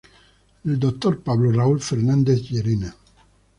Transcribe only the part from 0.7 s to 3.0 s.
Dr. Pablo Raúl Fernández Llerena.